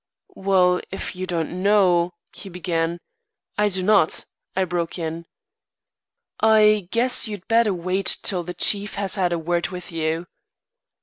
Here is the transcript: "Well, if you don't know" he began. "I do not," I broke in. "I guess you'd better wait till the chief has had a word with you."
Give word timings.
"Well, 0.33 0.81
if 0.89 1.15
you 1.15 1.27
don't 1.27 1.61
know" 1.61 2.15
he 2.35 2.49
began. 2.49 2.97
"I 3.55 3.69
do 3.69 3.83
not," 3.83 4.25
I 4.55 4.63
broke 4.65 4.97
in. 4.97 5.27
"I 6.39 6.87
guess 6.89 7.27
you'd 7.27 7.47
better 7.47 7.71
wait 7.71 8.17
till 8.23 8.41
the 8.41 8.55
chief 8.55 8.95
has 8.95 9.13
had 9.13 9.31
a 9.31 9.37
word 9.37 9.67
with 9.67 9.91
you." 9.91 10.25